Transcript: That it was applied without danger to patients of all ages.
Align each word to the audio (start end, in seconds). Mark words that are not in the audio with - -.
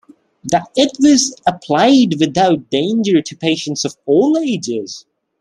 That 0.45 0.71
it 0.75 0.93
was 0.99 1.35
applied 1.45 2.19
without 2.19 2.71
danger 2.71 3.21
to 3.21 3.37
patients 3.37 3.85
of 3.85 3.95
all 4.07 4.35
ages. 4.35 5.05